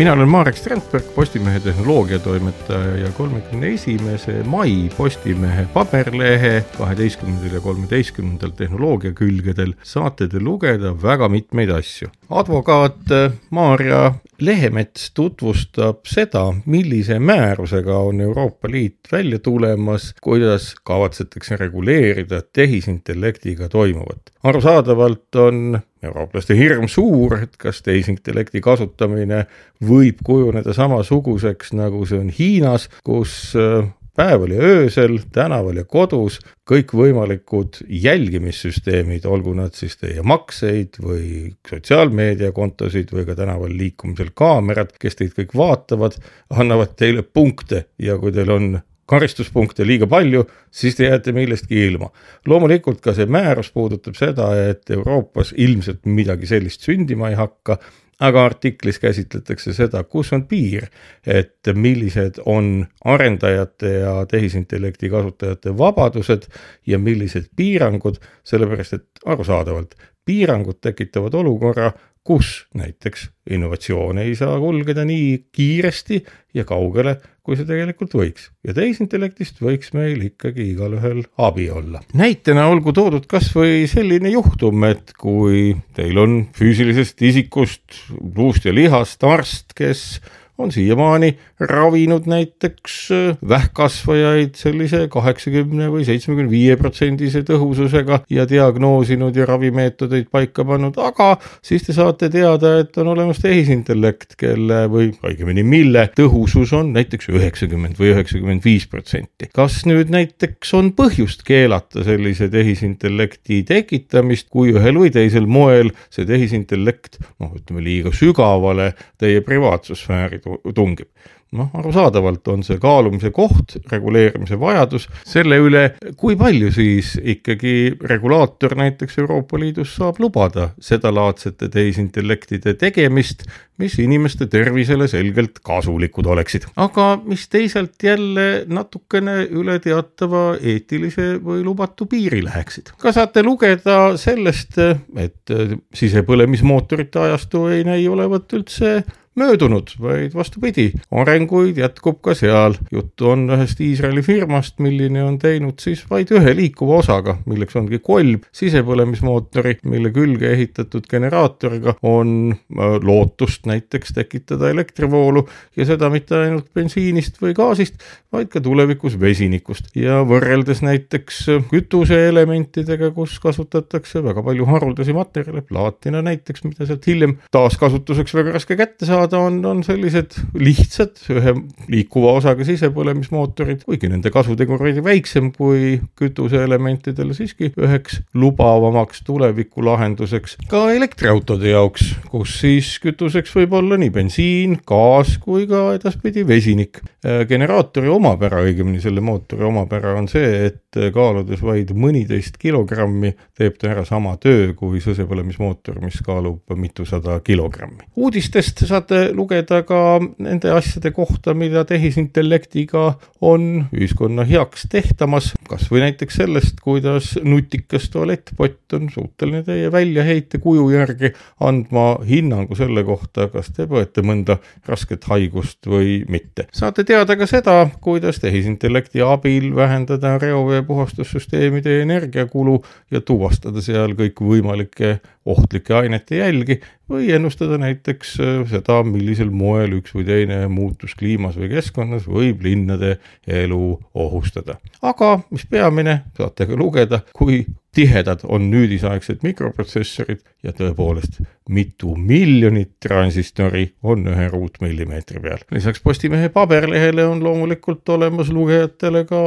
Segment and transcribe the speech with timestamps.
[0.00, 8.54] mina olen Marek Strandberg, Postimehe tehnoloogiatoimetaja ja kolmekümne esimese mai Postimehe paberlehe kaheteistkümnendal ja kolmeteistkümnendal
[8.56, 12.08] tehnoloogia külgedel saate te lugeda väga mitmeid asju.
[12.30, 13.12] advokaat
[13.50, 23.68] Maarja Lehemets tutvustab seda, millise määrusega on Euroopa Liit välja tulemas, kuidas kavatsetakse reguleerida tehisintellektiga
[23.68, 24.32] toimuvat.
[24.42, 29.44] arusaadavalt on eurooplaste hirm suur, et kas tehisintellekti kasutamine
[29.84, 33.84] võib kujuneda samasuguseks, nagu see on Hiinas, kus äh,
[34.20, 36.38] päeval ja öösel, tänaval ja kodus.
[36.70, 45.18] Kõikvõimalikud jälgimissüsteemid, olgu nad siis teie makseid või sotsiaalmeediakontosid või ka tänaval liikumisel kaamerad, kes
[45.18, 46.18] teid kõik vaatavad,
[46.52, 47.86] annavad teile punkte.
[47.98, 48.70] Ja kui teil on
[49.10, 52.10] karistuspunkte liiga palju, siis te jääte millestki ilma.
[52.46, 57.80] loomulikult ka see määrus puudutab seda, et Euroopas ilmselt midagi sellist sündima ei hakka,
[58.20, 60.86] aga artiklis käsitletakse seda, kus on piir,
[61.26, 66.46] et millised on arendajate ja tehisintellekti kasutajate vabadused
[66.86, 71.92] ja millised piirangud, sellepärast et arusaadavalt piirangud tekitavad olukorra,
[72.24, 76.24] kus näiteks innovatsioon ei saa kulgeda nii kiiresti
[76.54, 77.16] ja kaugele,
[77.50, 78.44] kui see tegelikult võiks.
[78.62, 81.98] ja tehisintellektist võiks meil ikkagi igalühel abi olla.
[82.14, 88.04] näitena olgu toodud kas või selline juhtum, et kui teil on füüsilisest isikust
[88.36, 90.20] luust ja lihast arst, kes
[90.60, 99.36] on siiamaani ravinud näiteks äh, vähkkasvajaid sellise kaheksakümne või seitsmekümne viie protsendise tõhususega ja diagnoosinud
[99.36, 105.10] ja ravimeetodeid paika pannud, aga siis te saate teada, et on olemas tehisintellekt, kelle või
[105.26, 109.50] õigemini mille tõhusus on näiteks üheksakümmend või üheksakümmend viis protsenti.
[109.54, 116.26] kas nüüd näiteks on põhjust keelata sellise tehisintellekti tekitamist, kui ühel või teisel moel see
[116.28, 120.40] tehisintellekt, noh, ütleme liiga sügavale teie privaatsussfääri
[120.74, 121.08] tungib.
[121.50, 125.80] noh, arusaadavalt on see kaalumise koht, reguleerimise vajadus selle üle,
[126.14, 133.42] kui palju siis ikkagi regulaator näiteks Euroopa Liidus saab lubada sedalaadsete tehisintellektide tegemist,
[133.82, 141.64] mis inimeste tervisele selgelt kasulikud oleksid, aga mis teisalt jälle natukene üle teatava eetilise või
[141.66, 142.94] lubatu piiri läheksid.
[143.00, 144.78] ka saate lugeda sellest,
[145.18, 145.56] et
[145.98, 149.00] sisepõlemismootorite ajastu ei näi olevat üldse
[149.38, 152.74] möödunud, vaid vastupidi, arenguid jätkub ka seal.
[152.92, 158.00] juttu on ühest Iisraeli firmast, milline on teinud siis vaid ühe liikuva osaga, milleks ongi
[158.02, 165.46] kolm sisepõlemismootori, mille külge ehitatud generaatoriga on äh, lootust näiteks tekitada elektrivoolu
[165.78, 168.02] ja seda mitte ainult bensiinist või gaasist,
[168.34, 169.94] vaid ka tulevikus vesinikust.
[169.94, 177.38] ja võrreldes näiteks kütuseelementidega, kus kasutatakse väga palju haruldasi materjale, plaatina näiteks, mida sealt hiljem
[177.54, 181.54] taaskasutuseks väga raske kätte saada, saada, on, on sellised lihtsad ühe
[181.92, 190.86] liikuva osaga sisepõlemismootorid, kuigi nende kasutegur veidi väiksem kui kütuseelementidel, siiski üheks lubavamaks tulevikulahenduseks ka
[190.94, 197.02] elektriautode jaoks, kus siis kütuseks võib olla nii bensiin, gaas kui ka edaspidi vesinik.
[197.48, 203.90] generaatori omapära, õigemini selle mootori omapära on see, et kaaludes vaid mõniteist kilogrammi, teeb ta
[203.92, 208.08] ära sama töö kui sisepõlemismootor, mis kaalub mitusada kilogrammi.
[208.16, 215.86] uudistest saate saate lugeda ka nende asjade kohta, mida tehisintellektiga on ühiskonna heaks tehtamas, kas
[215.90, 221.32] või näiteks sellest, kuidas nutikas tualettpott on suuteline teie väljaheite kuju järgi
[221.66, 224.58] andma hinnangu selle kohta, kas te põete mõnda
[224.88, 226.66] rasket haigust või mitte.
[226.74, 235.18] saate teada ka seda, kuidas tehisintellekti abil vähendada reovee puhastussüsteemide energiakulu ja tuvastada seal kõikvõimalike
[235.50, 241.56] ohtlike ainete jälgi või ennustada näiteks äh, seda, millisel moel üks või teine muutus kliimas
[241.58, 243.16] või keskkonnas võib linnade
[243.46, 244.78] elu ohustada.
[245.02, 252.92] aga mis peamine, saate ka lugeda, kui tihedad on nüüdisaegsed mikroprotsessorid ja tõepoolest mitu miljonit
[253.02, 255.62] transistori on ühe ruutmillimeetri peal.
[255.70, 259.40] lisaks Postimehe paberlehele on loomulikult olemas lugejatele ka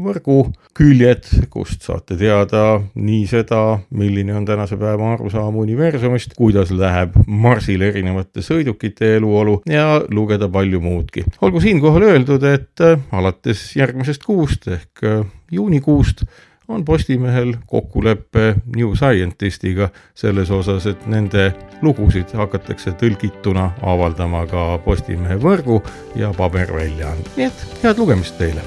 [0.00, 2.64] võrguküljed, kust saate teada
[2.94, 10.02] nii seda, milline on tänase päeva arusaam universumist, kuidas läheb Marsil erinevate sõidukite eluolu ja
[10.08, 11.24] lugeda palju muudki.
[11.40, 15.06] olgu siinkohal öeldud, et alates järgmisest kuust ehk
[15.52, 16.24] juunikuust
[16.68, 21.52] on Postimehel kokkulepe New Scientistiga selles osas, et nende
[21.82, 25.82] lugusid hakatakse tõlgituna avaldama ka Postimehe võrgu
[26.16, 27.36] ja paberväljaanded.
[27.36, 28.64] nii et head lugemist teile